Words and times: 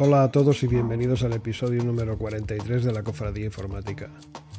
Hola 0.00 0.22
a 0.22 0.30
todos 0.30 0.62
y 0.62 0.66
bienvenidos 0.68 1.22
al 1.22 1.32
episodio 1.32 1.84
número 1.84 2.16
43 2.16 2.84
de 2.84 2.92
la 2.92 3.02
Cofradía 3.02 3.44
Informática. 3.44 4.10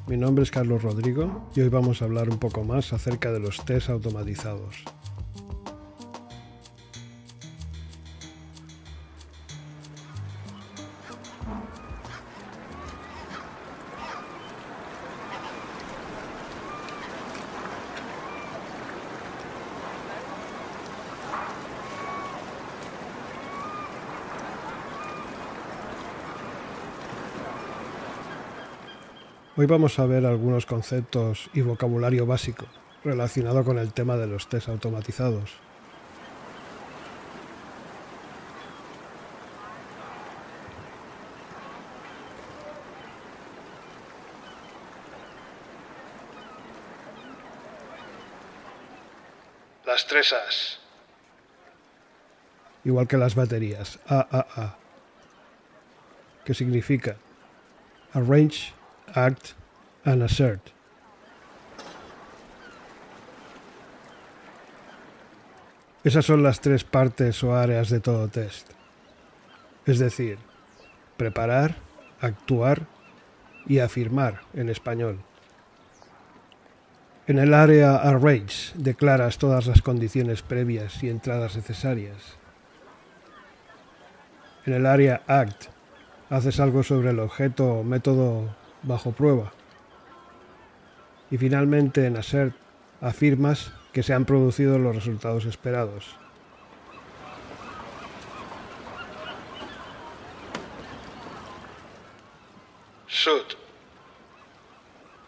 Mi 0.05 0.15
nombre 0.15 0.43
es 0.43 0.51
Carlos 0.51 0.83
Rodrigo 0.83 1.49
y 1.55 1.61
hoy 1.61 1.69
vamos 1.69 2.01
a 2.01 2.05
hablar 2.05 2.29
un 2.29 2.39
poco 2.39 2.63
más 2.63 2.93
acerca 2.93 3.31
de 3.31 3.39
los 3.39 3.63
test 3.65 3.89
automatizados. 3.89 4.83
Hoy 29.59 29.65
vamos 29.65 29.99
a 29.99 30.05
ver 30.05 30.25
algunos 30.25 30.65
conceptos 30.65 31.49
y 31.53 31.59
vocabulario 31.59 32.25
básico 32.25 32.65
relacionado 33.03 33.65
con 33.65 33.77
el 33.77 33.91
tema 33.91 34.15
de 34.15 34.25
los 34.25 34.47
test 34.47 34.69
automatizados. 34.69 35.51
Las 49.85 50.07
tres 50.07 50.31
A's. 50.31 50.79
Igual 52.85 53.09
que 53.09 53.17
las 53.17 53.35
baterías. 53.35 53.99
AAA. 54.07 54.77
¿Qué 56.45 56.53
significa? 56.53 57.17
Arrange, 58.13 58.78
act 59.15 59.53
and 60.05 60.23
assert. 60.23 60.61
Esas 66.03 66.25
son 66.25 66.43
las 66.43 66.61
tres 66.61 66.83
partes 66.83 67.43
o 67.43 67.55
áreas 67.55 67.89
de 67.89 67.99
todo 67.99 68.29
test. 68.29 68.69
Es 69.85 69.99
decir, 69.99 70.37
preparar, 71.17 71.75
actuar 72.21 72.87
y 73.67 73.79
afirmar 73.79 74.41
en 74.53 74.69
español. 74.69 75.19
En 77.27 77.37
el 77.37 77.53
área 77.53 77.97
arrange 77.97 78.71
declaras 78.75 79.37
todas 79.37 79.67
las 79.67 79.81
condiciones 79.81 80.41
previas 80.41 81.03
y 81.03 81.09
entradas 81.09 81.55
necesarias. 81.55 82.37
En 84.65 84.73
el 84.73 84.85
área 84.85 85.21
act 85.27 85.65
haces 86.29 86.59
algo 86.59 86.81
sobre 86.81 87.11
el 87.11 87.19
objeto 87.19 87.79
o 87.79 87.83
método 87.83 88.55
bajo 88.83 89.11
prueba. 89.11 89.51
Y 91.31 91.37
finalmente 91.37 92.05
en 92.05 92.17
assert 92.17 92.55
afirmas 93.01 93.71
que 93.93 94.03
se 94.03 94.13
han 94.13 94.25
producido 94.25 94.77
los 94.79 94.95
resultados 94.95 95.45
esperados. 95.45 96.15
Should. 103.07 103.57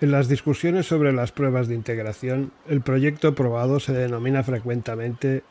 En 0.02 0.12
las 0.12 0.28
discusiones 0.28 0.88
sobre 0.88 1.14
las 1.14 1.32
pruebas 1.32 1.68
de 1.68 1.76
integración, 1.76 2.52
el 2.68 2.82
proyecto 2.82 3.36
probado 3.36 3.80
se 3.80 3.94
denomina 3.94 4.44
frecuentemente 4.44 5.44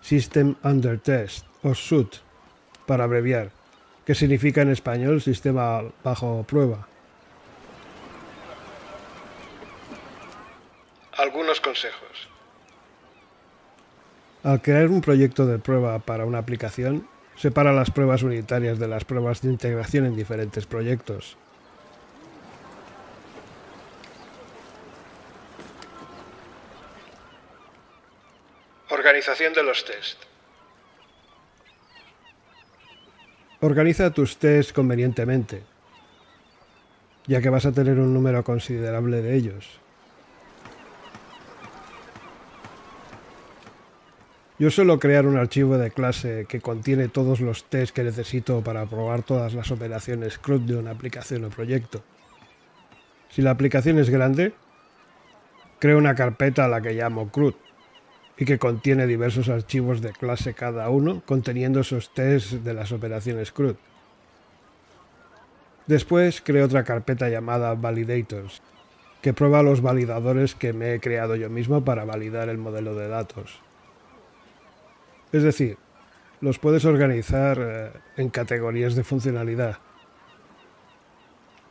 System 0.00 0.56
Under 0.64 0.98
Test 0.98 1.46
o 1.62 1.74
SUT, 1.74 2.16
para 2.86 3.04
abreviar, 3.04 3.50
que 4.04 4.16
significa 4.16 4.62
en 4.62 4.70
español 4.70 5.22
sistema 5.22 5.82
bajo 6.02 6.44
prueba. 6.48 6.88
Algunos 11.32 11.62
consejos. 11.62 12.28
Al 14.42 14.60
crear 14.60 14.88
un 14.88 15.00
proyecto 15.00 15.46
de 15.46 15.58
prueba 15.58 15.98
para 15.98 16.26
una 16.26 16.36
aplicación, 16.36 17.08
separa 17.36 17.72
las 17.72 17.90
pruebas 17.90 18.22
unitarias 18.22 18.78
de 18.78 18.86
las 18.86 19.06
pruebas 19.06 19.40
de 19.40 19.48
integración 19.48 20.04
en 20.04 20.14
diferentes 20.14 20.66
proyectos. 20.66 21.38
Organización 28.90 29.54
de 29.54 29.62
los 29.62 29.86
test. 29.86 30.22
Organiza 33.60 34.12
tus 34.12 34.36
tests 34.36 34.74
convenientemente, 34.74 35.62
ya 37.26 37.40
que 37.40 37.48
vas 37.48 37.64
a 37.64 37.72
tener 37.72 37.98
un 37.98 38.12
número 38.12 38.44
considerable 38.44 39.22
de 39.22 39.34
ellos. 39.34 39.82
Yo 44.62 44.70
suelo 44.70 45.00
crear 45.00 45.26
un 45.26 45.36
archivo 45.36 45.76
de 45.76 45.90
clase 45.90 46.46
que 46.48 46.60
contiene 46.60 47.08
todos 47.08 47.40
los 47.40 47.64
tests 47.64 47.90
que 47.90 48.04
necesito 48.04 48.62
para 48.62 48.86
probar 48.86 49.24
todas 49.24 49.54
las 49.54 49.72
operaciones 49.72 50.38
CRUD 50.38 50.60
de 50.60 50.76
una 50.76 50.92
aplicación 50.92 51.44
o 51.44 51.50
proyecto. 51.50 52.04
Si 53.28 53.42
la 53.42 53.50
aplicación 53.50 53.98
es 53.98 54.08
grande, 54.08 54.52
creo 55.80 55.98
una 55.98 56.14
carpeta 56.14 56.64
a 56.64 56.68
la 56.68 56.80
que 56.80 56.92
llamo 56.92 57.32
CRUD 57.32 57.54
y 58.38 58.44
que 58.44 58.60
contiene 58.60 59.08
diversos 59.08 59.48
archivos 59.48 60.00
de 60.00 60.12
clase 60.12 60.54
cada 60.54 60.88
uno 60.90 61.24
conteniendo 61.26 61.80
esos 61.80 62.14
tests 62.14 62.62
de 62.62 62.72
las 62.72 62.92
operaciones 62.92 63.50
CRUD. 63.50 63.74
Después 65.88 66.40
creo 66.40 66.66
otra 66.66 66.84
carpeta 66.84 67.28
llamada 67.28 67.74
Validators, 67.74 68.62
que 69.22 69.34
prueba 69.34 69.64
los 69.64 69.80
validadores 69.80 70.54
que 70.54 70.72
me 70.72 70.94
he 70.94 71.00
creado 71.00 71.34
yo 71.34 71.50
mismo 71.50 71.84
para 71.84 72.04
validar 72.04 72.48
el 72.48 72.58
modelo 72.58 72.94
de 72.94 73.08
datos. 73.08 73.60
Es 75.32 75.42
decir, 75.42 75.78
los 76.40 76.58
puedes 76.58 76.84
organizar 76.84 77.58
eh, 77.60 77.90
en 78.16 78.28
categorías 78.28 78.94
de 78.94 79.04
funcionalidad. 79.04 79.78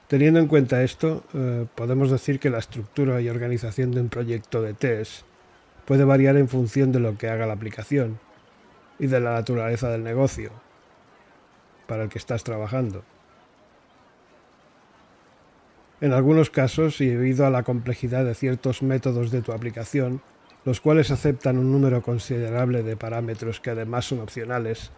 Teniendo 0.07 0.39
en 0.39 0.47
cuenta 0.47 0.83
esto, 0.83 1.23
eh, 1.33 1.65
podemos 1.75 2.11
decir 2.11 2.39
que 2.39 2.49
la 2.49 2.59
estructura 2.59 3.21
y 3.21 3.29
organización 3.29 3.91
de 3.91 4.01
un 4.01 4.09
proyecto 4.09 4.61
de 4.61 4.73
test 4.73 5.23
puede 5.85 6.03
variar 6.03 6.37
en 6.37 6.47
función 6.47 6.91
de 6.91 6.99
lo 6.99 7.17
que 7.17 7.29
haga 7.29 7.45
la 7.45 7.53
aplicación 7.53 8.19
y 8.99 9.07
de 9.07 9.19
la 9.19 9.33
naturaleza 9.33 9.89
del 9.89 10.03
negocio 10.03 10.51
para 11.87 12.03
el 12.03 12.09
que 12.09 12.17
estás 12.17 12.43
trabajando. 12.43 13.03
En 16.01 16.13
algunos 16.13 16.49
casos, 16.49 16.99
y 16.99 17.09
debido 17.09 17.45
a 17.45 17.51
la 17.51 17.63
complejidad 17.63 18.25
de 18.25 18.33
ciertos 18.33 18.81
métodos 18.81 19.29
de 19.29 19.41
tu 19.41 19.51
aplicación, 19.51 20.21
los 20.65 20.81
cuales 20.81 21.11
aceptan 21.11 21.57
un 21.57 21.71
número 21.71 22.01
considerable 22.01 22.83
de 22.83 22.95
parámetros 22.95 23.59
que 23.59 23.71
además 23.71 24.05
son 24.05 24.19
opcionales, 24.19 24.91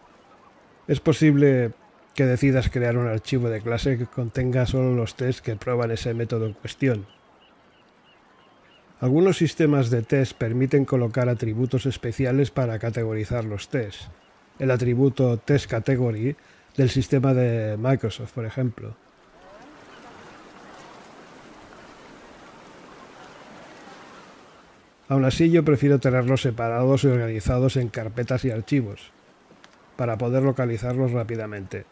es 0.88 1.00
posible 1.00 1.72
que 2.16 2.26
decidas 2.26 2.70
crear 2.70 2.98
un 2.98 3.08
archivo 3.08 3.50
de 3.50 3.62
clase 3.62 3.98
que 3.98 4.06
contenga 4.06 4.66
solo 4.66 4.94
los 4.94 5.16
tests 5.16 5.42
que 5.42 5.56
prueban 5.56 5.92
ese 5.92 6.14
método 6.14 6.46
en 6.46 6.54
cuestión. 6.54 7.06
Algunos 9.00 9.38
sistemas 9.38 9.90
de 9.90 10.02
test 10.02 10.34
permiten 10.38 10.86
colocar 10.86 11.28
atributos 11.28 11.86
especiales 11.86 12.52
para 12.52 12.80
categorizar 12.80 13.44
los 13.44 13.68
tests. 13.68 14.10
El 14.60 14.72
atributo 14.72 15.38
Test 15.38 15.70
Category 15.70 16.36
del 16.78 16.90
sistema 16.90 17.34
de 17.34 17.76
Microsoft, 17.78 18.32
por 18.32 18.46
ejemplo. 18.46 18.96
Aún 25.14 25.26
así 25.26 25.52
yo 25.52 25.64
prefiero 25.64 26.00
tenerlos 26.00 26.42
separados 26.42 27.04
y 27.04 27.08
organizados 27.08 27.78
en 27.78 27.90
carpetas 27.90 28.46
y 28.46 28.50
archivos, 28.50 29.12
para 29.96 30.18
poder 30.18 30.42
localizarlos 30.42 31.12
rápidamente. 31.12 31.86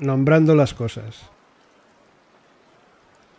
Nombrando 0.00 0.54
las 0.54 0.74
cosas. 0.74 1.30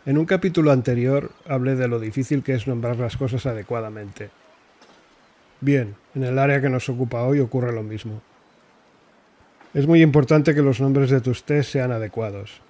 En 0.04 0.18
un 0.18 0.24
capítulo 0.24 0.72
anterior 0.72 1.30
hablé 1.46 1.76
de 1.76 1.86
lo 1.86 2.00
difícil 2.00 2.42
que 2.42 2.54
es 2.54 2.66
nombrar 2.66 2.96
las 2.96 3.16
cosas 3.16 3.46
adecuadamente. 3.46 4.30
Bien, 5.60 5.94
en 6.16 6.24
el 6.24 6.40
área 6.40 6.60
que 6.60 6.68
nos 6.68 6.88
ocupa 6.88 7.22
hoy 7.22 7.38
ocurre 7.38 7.72
lo 7.72 7.84
mismo. 7.84 8.20
Es 9.74 9.86
muy 9.86 10.02
importante 10.02 10.56
que 10.56 10.62
los 10.62 10.80
nombres 10.80 11.08
de 11.08 11.20
tus 11.20 11.44
test 11.44 11.70
sean 11.70 11.92
adecuados. 11.92 12.60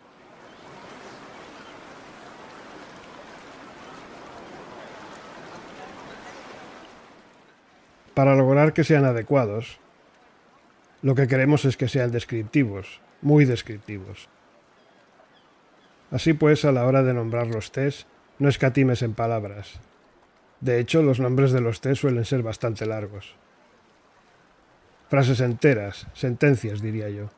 Para 8.15 8.35
lograr 8.35 8.73
que 8.73 8.85
sean 8.85 9.05
adecuados, 9.05 9.79
lo 11.01 11.15
que 11.15 11.27
queremos 11.27 11.65
es 11.65 11.77
que 11.77 11.89
sean 11.89 12.13
descriptivos, 12.13 13.01
muy 13.23 13.45
descriptivos. 13.45 14.29
Así 16.11 16.35
pues, 16.35 16.65
a 16.65 16.73
la 16.73 16.85
hora 16.85 17.03
de 17.03 17.15
nombrar 17.15 17.47
los 17.47 17.73
test, 17.73 18.07
no 18.39 18.49
escatimes 18.49 19.03
en 19.03 19.15
palabras. 19.15 19.81
De 20.61 20.79
hecho, 20.79 21.03
los 21.03 21.21
nombres 21.21 21.53
de 21.53 21.61
los 21.61 21.81
test 21.81 22.03
suelen 22.03 22.25
ser 22.25 22.43
bastante 22.43 22.87
largos. 22.87 23.35
Frases 25.09 25.41
enteras, 25.41 26.07
sentencias, 26.15 26.81
diría 26.83 27.09
yo. 27.09 27.31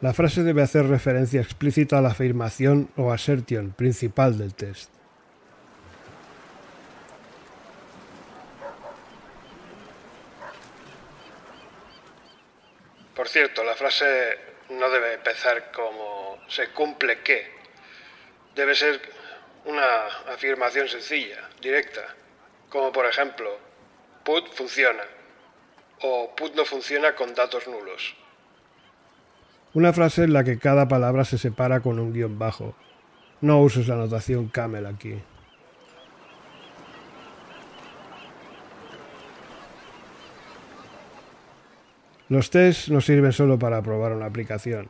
La 0.00 0.14
frase 0.14 0.42
debe 0.42 0.62
hacer 0.62 0.86
referencia 0.86 1.40
explícita 1.40 1.98
a 1.98 2.00
la 2.02 2.10
afirmación 2.10 2.88
o 2.96 3.12
assertion 3.12 3.70
principal 3.72 4.38
del 4.38 4.54
test. 4.54 4.90
Por 13.20 13.28
cierto, 13.28 13.62
la 13.62 13.74
frase 13.74 14.06
no 14.70 14.88
debe 14.88 15.12
empezar 15.12 15.70
como 15.72 16.38
se 16.48 16.68
cumple 16.68 17.20
que. 17.20 17.52
Debe 18.54 18.74
ser 18.74 18.98
una 19.66 20.06
afirmación 20.32 20.88
sencilla, 20.88 21.50
directa, 21.60 22.00
como 22.70 22.90
por 22.90 23.04
ejemplo, 23.04 23.58
put 24.24 24.50
funciona 24.54 25.02
o 26.00 26.34
put 26.34 26.54
no 26.54 26.64
funciona 26.64 27.14
con 27.14 27.34
datos 27.34 27.68
nulos. 27.68 28.16
Una 29.74 29.92
frase 29.92 30.24
en 30.24 30.32
la 30.32 30.42
que 30.42 30.58
cada 30.58 30.88
palabra 30.88 31.26
se 31.26 31.36
separa 31.36 31.80
con 31.80 31.98
un 31.98 32.14
guion 32.14 32.38
bajo. 32.38 32.74
No 33.42 33.60
uses 33.60 33.86
la 33.86 33.96
notación 33.96 34.48
camel 34.48 34.86
aquí. 34.86 35.20
Los 42.30 42.50
tests 42.50 42.88
no 42.92 43.00
sirven 43.00 43.32
solo 43.32 43.58
para 43.58 43.82
probar 43.82 44.12
una 44.12 44.26
aplicación. 44.26 44.88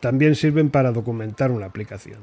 También 0.00 0.34
sirven 0.34 0.68
para 0.68 0.92
documentar 0.92 1.50
una 1.50 1.64
aplicación. 1.64 2.20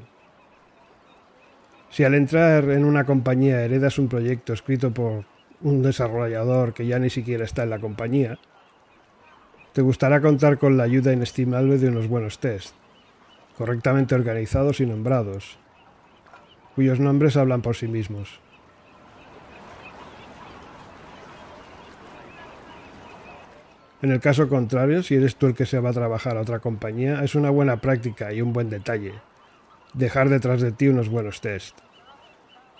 Si 1.89 2.03
al 2.03 2.13
entrar 2.13 2.69
en 2.69 2.85
una 2.85 3.03
compañía 3.03 3.63
heredas 3.63 3.97
un 3.97 4.07
proyecto 4.07 4.53
escrito 4.53 4.91
por 4.91 5.25
un 5.61 5.81
desarrollador 5.81 6.75
que 6.75 6.85
ya 6.85 6.99
ni 6.99 7.09
siquiera 7.09 7.45
está 7.45 7.63
en 7.63 7.71
la 7.71 7.79
compañía, 7.79 8.37
te 9.73 9.81
gustará 9.81 10.21
contar 10.21 10.59
con 10.59 10.77
la 10.77 10.83
ayuda 10.83 11.11
inestimable 11.11 11.79
de 11.79 11.89
unos 11.89 12.07
buenos 12.07 12.37
tests, 12.37 12.75
correctamente 13.57 14.13
organizados 14.13 14.81
y 14.81 14.85
nombrados, 14.85 15.57
cuyos 16.75 16.99
nombres 16.99 17.37
hablan 17.37 17.63
por 17.63 17.75
sí 17.75 17.87
mismos. 17.87 18.39
En 24.07 24.13
el 24.13 24.21
caso 24.21 24.47
contrario, 24.47 25.03
si 25.03 25.15
eres 25.15 25.35
tú 25.35 25.47
el 25.47 25.53
que 25.53 25.65
se 25.65 25.81
va 25.81 25.89
a 25.89 25.93
trabajar 25.93 26.37
a 26.37 26.41
otra 26.41 26.59
compañía, 26.59 27.25
es 27.25 27.35
una 27.35 27.49
buena 27.49 27.81
práctica 27.81 28.31
y 28.31 28.41
un 28.41 28.53
buen 28.53 28.69
detalle. 28.69 29.15
Dejar 29.93 30.29
detrás 30.29 30.61
de 30.61 30.71
ti 30.71 30.87
unos 30.87 31.09
buenos 31.09 31.41
tests. 31.41 31.75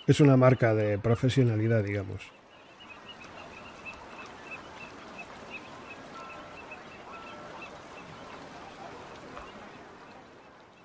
Es 0.08 0.22
una 0.22 0.38
marca 0.38 0.74
de 0.74 0.98
profesionalidad, 0.98 1.84
digamos. 1.84 2.22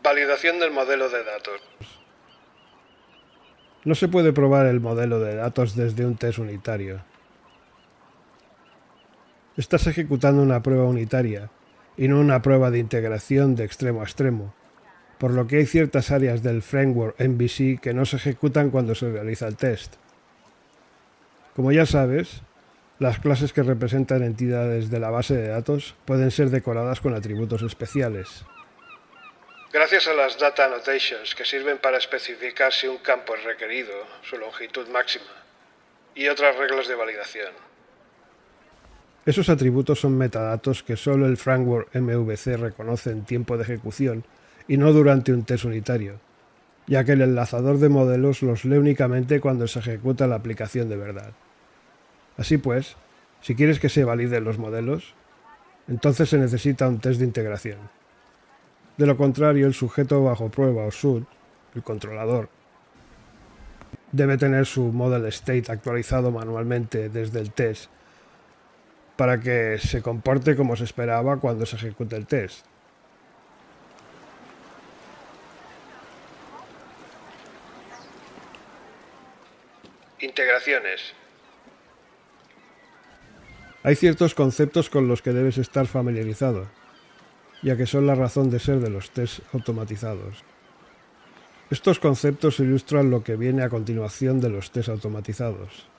Validación 0.03 0.59
del 0.59 0.73
modelo 0.73 1.09
de 1.09 1.23
datos. 1.23 1.61
No 3.85 3.95
se 3.95 4.09
puede 4.09 4.33
probar 4.33 4.67
el 4.67 4.81
modelo 4.81 5.21
de 5.21 5.37
datos 5.37 5.77
desde 5.77 6.05
un 6.05 6.17
test 6.17 6.41
unitario. 6.41 7.12
Estás 9.57 9.87
ejecutando 9.87 10.41
una 10.41 10.63
prueba 10.63 10.85
unitaria 10.85 11.51
y 11.99 12.09
no 12.09 12.19
una 12.19 12.41
prueba 12.41 12.71
de 12.71 12.79
integración 12.79 13.55
de 13.55 13.65
extremo 13.65 14.01
a 14.01 14.05
extremo, 14.05 14.55
por 15.19 15.33
lo 15.33 15.47
que 15.47 15.59
hay 15.59 15.67
ciertas 15.67 16.11
áreas 16.11 16.43
del 16.43 16.63
framework 16.63 17.21
MVC 17.21 17.79
que 17.79 17.93
no 17.93 18.07
se 18.07 18.17
ejecutan 18.17 18.71
cuando 18.71 18.95
se 18.95 19.13
realiza 19.13 19.47
el 19.47 19.57
test. 19.57 19.97
Como 21.55 21.71
ya 21.71 21.85
sabes, 21.85 22.41
las 22.99 23.19
clases 23.19 23.53
que 23.53 23.63
representan 23.63 24.23
entidades 24.23 24.89
de 24.89 25.01
la 25.01 25.11
base 25.11 25.37
de 25.37 25.49
datos 25.49 25.97
pueden 26.07 26.31
ser 26.31 26.49
decoradas 26.49 27.03
con 27.03 27.15
atributos 27.15 27.61
especiales. 27.61 28.47
Gracias 29.71 30.09
a 30.09 30.15
las 30.15 30.39
data 30.39 30.65
annotations 30.65 31.35
que 31.35 31.45
sirven 31.45 31.77
para 31.77 31.99
especificar 31.99 32.73
si 32.73 32.87
un 32.87 32.99
campo 32.99 33.35
es 33.35 33.45
requerido, 33.45 33.93
su 34.23 34.39
longitud 34.39 34.89
máxima, 34.89 35.45
y 36.15 36.29
otras 36.29 36.57
reglas 36.57 36.89
de 36.89 36.95
validación. 36.95 37.72
Esos 39.25 39.49
atributos 39.49 40.01
son 40.01 40.19
metadatos 40.19 40.83
que 40.83 40.97
solo 40.97 41.27
el 41.27 41.37
framework 41.37 41.95
MVC 41.95 42.57
reconoce 42.57 43.11
en 43.11 43.23
tiempo 43.23 43.57
de 43.57 43.63
ejecución 43.63 44.25
y 44.67 44.79
no 44.79 44.93
durante 44.93 45.33
un 45.33 45.45
test 45.45 45.65
unitario, 45.65 46.19
ya 46.89 47.05
que 47.05 47.13
el 47.13 47.23
enlazador 47.23 47.79
de 47.79 47.89
modelos 47.89 48.43
los 48.43 48.65
lee 48.65 48.79
únicamente 48.79 49.41
cuando 49.41 49.69
se 49.69 49.79
ejecuta 49.79 50.27
la 50.27 50.35
aplicación 50.35 50.89
de 50.89 50.97
verdad. 50.97 51.33
Así 52.37 52.59
pues, 52.59 52.97
si 53.41 53.55
quieres 53.55 53.79
que 53.79 53.89
se 53.89 54.03
validen 54.03 54.43
los 54.43 54.59
modelos, 54.59 55.15
entonces 55.87 56.29
se 56.29 56.39
necesita 56.39 56.89
un 56.89 56.99
test 56.99 57.21
de 57.21 57.27
integración. 57.27 57.79
De 58.97 59.07
lo 59.07 59.17
contrario, 59.17 59.69
el 59.69 59.75
sujeto 59.75 60.25
bajo 60.25 60.49
prueba 60.49 60.85
o 60.85 60.91
SUD, 60.91 61.23
el 61.77 61.83
controlador, 61.85 62.49
debe 64.11 64.37
tener 64.37 64.67
su 64.67 64.83
model 64.93 65.27
state 65.27 65.71
actualizado 65.71 66.33
manualmente 66.33 67.09
desde 67.09 67.39
el 67.39 67.53
test 67.53 67.89
para 69.17 69.41
que 69.41 69.79
se 69.79 70.03
comporte 70.03 70.57
como 70.57 70.77
se 70.77 70.85
esperaba 70.85 71.39
cuando 71.39 71.67
se 71.67 71.77
ejecute 71.77 72.17
el 72.17 72.27
test. 72.27 72.65
Integraciones. 80.21 81.15
Hay 83.83 83.97
ciertos 83.97 84.35
conceptos 84.35 84.89
con 84.89 85.09
los 85.09 85.23
que 85.23 85.33
debes 85.33 85.59
estar 85.59 85.89
familiarizado, 85.89 86.69
ya 87.63 87.77
que 87.77 87.87
son 87.87 88.07
la 88.07 88.15
razón 88.15 88.49
de 88.49 88.61
ser 88.61 88.79
de 88.79 88.91
los 88.91 89.11
tests 89.11 89.43
automatizados. 89.53 90.45
Estos 91.71 91.99
conceptos 91.99 92.61
ilustran 92.61 93.11
lo 93.11 93.25
que 93.25 93.35
viene 93.35 93.65
a 93.65 93.69
continuación 93.69 94.41
de 94.41 94.51
los 94.51 94.71
tests 94.71 94.91
automatizados. 94.91 95.92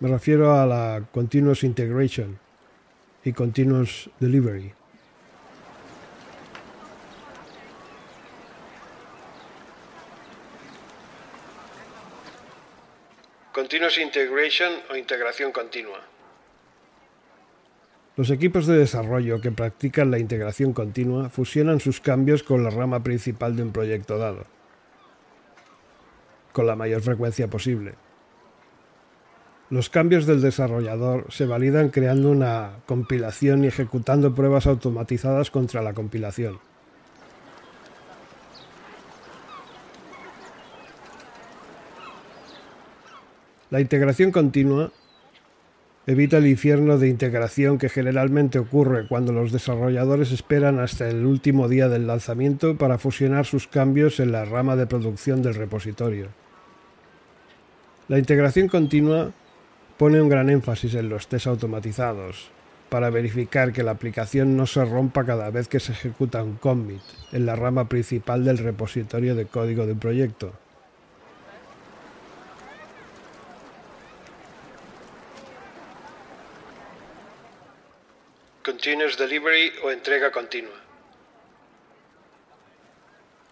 Me 0.00 0.08
refiero 0.08 0.54
a 0.54 0.64
la 0.64 1.02
Continuous 1.10 1.64
Integration 1.64 2.38
y 3.24 3.32
Continuous 3.32 4.08
Delivery. 4.20 4.72
Continuous 13.52 13.98
Integration 13.98 14.72
o 14.88 14.94
integración 14.94 15.50
continua. 15.50 15.98
Los 18.14 18.30
equipos 18.30 18.68
de 18.68 18.78
desarrollo 18.78 19.40
que 19.40 19.50
practican 19.50 20.12
la 20.12 20.20
integración 20.20 20.72
continua 20.72 21.28
fusionan 21.28 21.80
sus 21.80 22.00
cambios 22.00 22.44
con 22.44 22.62
la 22.62 22.70
rama 22.70 23.02
principal 23.02 23.56
de 23.56 23.64
un 23.64 23.72
proyecto 23.72 24.16
dado, 24.16 24.46
con 26.52 26.68
la 26.68 26.76
mayor 26.76 27.02
frecuencia 27.02 27.48
posible. 27.48 27.94
Los 29.70 29.90
cambios 29.90 30.24
del 30.24 30.40
desarrollador 30.40 31.26
se 31.28 31.44
validan 31.44 31.90
creando 31.90 32.30
una 32.30 32.76
compilación 32.86 33.64
y 33.64 33.66
ejecutando 33.66 34.34
pruebas 34.34 34.66
automatizadas 34.66 35.50
contra 35.50 35.82
la 35.82 35.92
compilación. 35.92 36.58
La 43.70 43.82
integración 43.82 44.32
continua 44.32 44.90
evita 46.06 46.38
el 46.38 46.46
infierno 46.46 46.96
de 46.96 47.08
integración 47.08 47.76
que 47.76 47.90
generalmente 47.90 48.58
ocurre 48.58 49.06
cuando 49.06 49.34
los 49.34 49.52
desarrolladores 49.52 50.32
esperan 50.32 50.78
hasta 50.78 51.06
el 51.10 51.26
último 51.26 51.68
día 51.68 51.90
del 51.90 52.06
lanzamiento 52.06 52.78
para 52.78 52.96
fusionar 52.96 53.44
sus 53.44 53.68
cambios 53.68 54.18
en 54.18 54.32
la 54.32 54.46
rama 54.46 54.76
de 54.76 54.86
producción 54.86 55.42
del 55.42 55.56
repositorio. 55.56 56.28
La 58.08 58.18
integración 58.18 58.68
continua 58.68 59.32
pone 59.98 60.22
un 60.22 60.28
gran 60.28 60.48
énfasis 60.48 60.94
en 60.94 61.08
los 61.08 61.26
test 61.26 61.48
automatizados, 61.48 62.50
para 62.88 63.10
verificar 63.10 63.72
que 63.72 63.82
la 63.82 63.90
aplicación 63.90 64.56
no 64.56 64.66
se 64.66 64.84
rompa 64.84 65.26
cada 65.26 65.50
vez 65.50 65.68
que 65.68 65.80
se 65.80 65.92
ejecuta 65.92 66.42
un 66.42 66.56
commit 66.56 67.02
en 67.32 67.44
la 67.44 67.56
rama 67.56 67.88
principal 67.88 68.44
del 68.44 68.58
repositorio 68.58 69.34
de 69.34 69.46
código 69.46 69.86
de 69.86 69.92
un 69.92 69.98
proyecto. 69.98 70.52
Continuous 78.64 79.18
Delivery 79.18 79.72
o 79.82 79.90
entrega 79.90 80.30
continua. 80.30 80.76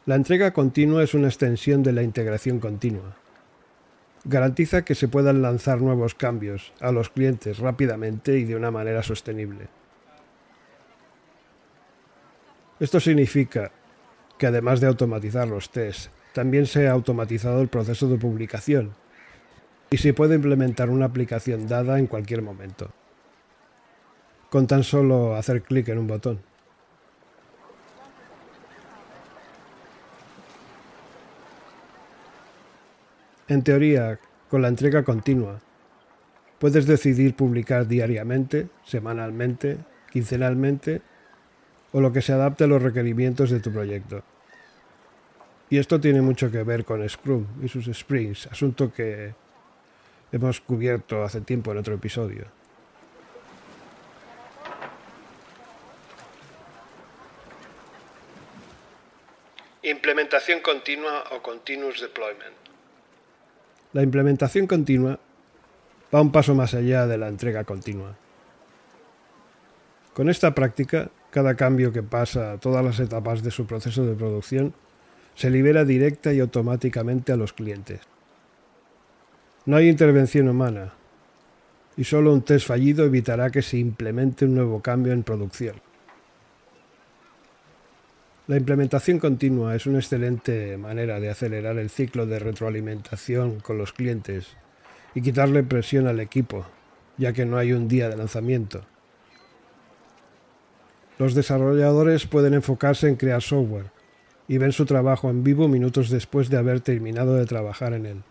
La 0.05 0.15
entrega 0.15 0.53
continua 0.53 1.03
es 1.03 1.15
una 1.15 1.26
extensión 1.26 1.83
de 1.83 1.93
la 1.93 2.03
integración 2.03 2.61
continua. 2.61 3.17
Garantiza 4.28 4.85
que 4.85 4.97
se 4.97 5.06
puedan 5.06 5.40
lanzar 5.40 5.80
nuevos 5.80 6.16
cambios 6.16 6.73
a 6.80 6.90
los 6.90 7.11
clientes 7.11 7.61
rápidamente 7.61 8.37
y 8.38 8.45
de 8.45 8.56
una 8.56 8.73
manera 8.73 9.04
sostenible. 9.04 9.68
Esto 12.80 12.99
significa 12.99 13.71
que 14.37 14.49
además 14.49 14.80
de 14.80 14.88
automatizar 14.88 15.47
los 15.47 15.71
tests, 15.71 16.11
también 16.33 16.66
se 16.66 16.88
ha 16.88 16.92
automatizado 16.92 17.62
el 17.62 17.68
proceso 17.68 18.09
de 18.09 18.18
publicación 18.18 18.95
y 19.90 19.99
se 19.99 20.12
puede 20.12 20.35
implementar 20.35 20.90
una 20.90 21.06
aplicación 21.06 21.68
dada 21.68 22.00
en 22.00 22.09
cualquier 22.09 22.42
momento, 22.42 22.90
con 24.50 24.66
tan 24.66 24.83
solo 24.83 25.37
hacer 25.37 25.62
clic 25.62 25.88
en 25.88 25.99
un 25.99 26.09
botón. 26.09 26.40
En 33.49 33.62
teoría, 33.62 34.19
con 34.50 34.61
la 34.62 34.69
entrega 34.69 35.05
continua, 35.05 35.61
puedes 36.59 36.87
decidir 36.87 37.35
publicar 37.37 37.87
diariamente, 37.87 38.69
semanalmente, 38.85 39.79
quincenalmente 40.11 41.00
o 41.93 42.00
lo 42.00 42.12
que 42.12 42.23
se 42.23 42.33
adapte 42.33 42.65
a 42.65 42.67
los 42.67 42.83
requerimientos 42.83 43.50
de 43.50 43.61
tu 43.61 43.73
proyecto. 43.73 44.25
Y 45.71 45.79
esto 45.79 46.00
tiene 46.00 46.23
mucho 46.23 46.50
que 46.50 46.62
ver 46.65 46.85
con 46.85 47.09
Scrum 47.09 47.47
y 47.62 47.69
sus 47.69 47.87
sprints, 47.87 48.49
asunto 48.49 48.93
que 48.93 49.35
hemos 50.33 50.61
cubierto 50.61 51.23
hace 51.23 51.41
tiempo 51.41 51.71
en 51.71 51.79
otro 51.79 51.95
episodio. 51.95 52.47
Implementación 59.83 60.61
continua 60.61 61.25
o 61.31 61.41
continuous 61.41 62.00
deployment. 62.00 62.65
La 63.93 64.02
implementación 64.02 64.66
continua 64.66 65.19
va 66.14 66.21
un 66.21 66.33
paso 66.33 66.55
más 66.55 66.75
allá 66.75 67.07
de 67.07 67.19
la 67.19 67.28
entrega 67.28 67.64
continua. 67.64 68.16
Con 70.14 70.28
esta 70.28 70.55
práctica, 70.55 71.11
cada 71.31 71.55
cambio 71.55 71.93
que 71.93 72.02
pasa 72.02 72.52
a 72.52 72.59
todas 72.59 72.85
las 72.85 72.99
etapas 73.00 73.43
de 73.43 73.50
su 73.50 73.66
proceso 73.66 74.05
de 74.07 74.14
producción 74.14 74.75
se 75.35 75.50
libera 75.50 75.85
directa 75.85 76.33
y 76.33 76.40
automáticamente 76.40 77.33
a 77.33 77.37
los 77.37 77.52
clientes. 77.52 78.00
No 79.66 79.76
hay 79.76 79.88
intervención 79.88 80.49
humana 80.49 80.95
y 81.97 82.05
solo 82.05 82.33
un 82.33 82.43
test 82.43 82.66
fallido 82.66 83.05
evitará 83.05 83.50
que 83.50 83.62
se 83.62 83.78
implemente 83.78 84.45
un 84.45 84.55
nuevo 84.55 84.81
cambio 84.81 85.12
en 85.12 85.23
producción. 85.23 85.76
La 88.49 88.57
implementación 88.57 89.19
continua 89.19 89.75
es 89.75 89.87
una 89.87 89.99
excelente 89.99 90.76
manera 90.76 91.19
de 91.19 91.31
acelerar 91.31 91.79
el 91.79 91.91
ciclo 91.91 92.26
de 92.26 92.38
retroalimentación 92.38 93.59
con 93.59 93.76
los 93.76 93.93
clientes 93.93 94.57
y 95.17 95.23
quitarle 95.23 95.65
presión 95.65 96.07
al 96.07 96.21
equipo, 96.21 96.65
ya 97.17 97.33
que 97.33 97.45
no 97.45 97.57
hay 97.57 97.73
un 97.73 97.88
día 97.88 98.09
de 98.09 98.17
lanzamiento. 98.17 98.85
Los 101.19 101.35
desarrolladores 101.35 102.26
pueden 102.26 102.55
enfocarse 102.55 103.09
en 103.09 103.17
crear 103.17 103.43
software 103.43 103.91
y 104.47 104.59
ven 104.59 104.71
su 104.71 104.87
trabajo 104.87 105.29
en 105.29 105.43
vivo 105.43 105.67
minutos 105.67 106.09
después 106.09 106.49
de 106.49 106.59
haber 106.59 106.81
terminado 106.81 107.35
de 107.35 107.47
trabajar 107.47 107.95
en 107.95 108.07
él. 108.07 108.23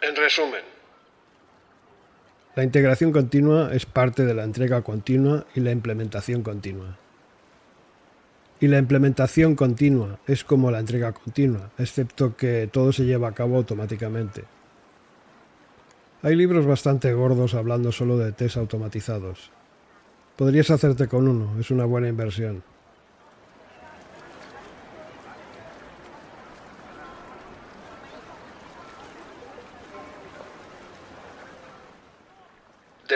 En 0.00 0.14
resumen, 0.14 0.62
la 2.56 2.64
integración 2.64 3.12
continua 3.12 3.68
es 3.74 3.84
parte 3.84 4.24
de 4.24 4.32
la 4.32 4.42
entrega 4.42 4.80
continua 4.80 5.44
y 5.54 5.60
la 5.60 5.72
implementación 5.72 6.42
continua. 6.42 6.96
Y 8.60 8.68
la 8.68 8.78
implementación 8.78 9.54
continua 9.54 10.18
es 10.26 10.42
como 10.42 10.70
la 10.70 10.80
entrega 10.80 11.12
continua, 11.12 11.70
excepto 11.76 12.34
que 12.34 12.66
todo 12.72 12.94
se 12.94 13.04
lleva 13.04 13.28
a 13.28 13.34
cabo 13.34 13.56
automáticamente. 13.58 14.44
Hay 16.22 16.34
libros 16.34 16.64
bastante 16.64 17.12
gordos 17.12 17.52
hablando 17.52 17.92
solo 17.92 18.16
de 18.16 18.32
test 18.32 18.56
automatizados. 18.56 19.50
Podrías 20.36 20.70
hacerte 20.70 21.08
con 21.08 21.28
uno, 21.28 21.60
es 21.60 21.70
una 21.70 21.84
buena 21.84 22.08
inversión. 22.08 22.62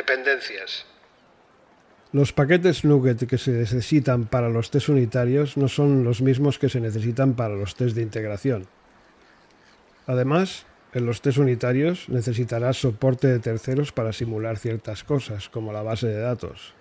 Dependencias. 0.01 0.87
Los 2.11 2.33
paquetes 2.33 2.87
Nugget 2.87 3.27
que 3.29 3.37
se 3.37 3.51
necesitan 3.51 4.25
para 4.25 4.49
los 4.49 4.71
test 4.71 4.89
unitarios 4.89 5.59
no 5.59 5.69
son 5.69 6.05
los 6.05 6.23
mismos 6.23 6.59
que 6.59 6.71
se 6.71 6.81
necesitan 6.81 7.35
para 7.35 7.55
los 7.55 7.75
test 7.75 7.95
de 7.95 8.01
integración. 8.01 8.67
Además, 10.07 10.65
en 10.95 11.05
los 11.05 11.21
test 11.21 11.37
unitarios 11.37 12.09
necesitarás 12.09 12.79
soporte 12.79 13.29
de 13.29 13.41
terceros 13.41 13.93
para 13.93 14.15
simular 14.15 14.57
ciertas 14.57 15.05
cosas, 15.05 15.51
como 15.51 15.71
la 15.71 15.83
base 15.83 16.07
de 16.07 16.19
datos. 16.19 16.73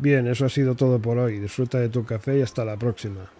Bien, 0.00 0.26
eso 0.28 0.46
ha 0.46 0.48
sido 0.48 0.74
todo 0.74 0.98
por 0.98 1.18
hoy. 1.18 1.38
Disfruta 1.38 1.78
de 1.78 1.90
tu 1.90 2.06
café 2.06 2.38
y 2.38 2.42
hasta 2.42 2.64
la 2.64 2.78
próxima. 2.78 3.30